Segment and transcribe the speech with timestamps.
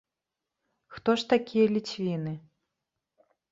[0.95, 2.35] Хто ж такія ліцвіны?